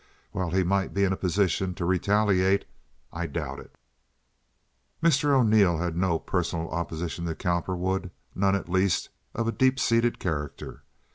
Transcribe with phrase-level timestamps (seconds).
[0.31, 2.65] While he might be in a position to retaliate,
[3.13, 3.75] I doubt it."
[5.03, 5.37] Mr.
[5.37, 10.81] Arneel had no personal opposition to Cowperwood—none, at least, of a deep seated character.